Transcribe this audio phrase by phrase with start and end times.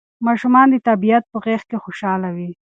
[0.27, 2.51] ماشومان د طبیعت په غېږ کې خوشاله وي.